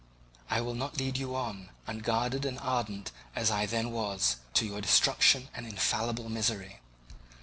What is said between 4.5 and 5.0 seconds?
to your